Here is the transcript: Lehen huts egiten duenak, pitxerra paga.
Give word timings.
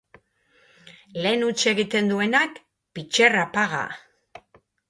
Lehen 1.25 1.45
huts 1.49 1.59
egiten 1.73 2.09
duenak, 2.13 2.57
pitxerra 2.99 3.47
paga. 3.59 3.87